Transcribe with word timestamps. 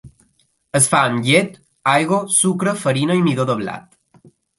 Es 0.77 0.85
fa 0.93 1.01
amb 1.09 1.27
llet, 1.27 1.59
aigua, 1.91 2.21
sucre, 2.37 2.73
farina 2.85 3.19
i 3.21 3.23
midó 3.27 3.47
de 3.51 3.57
blat. 3.61 4.27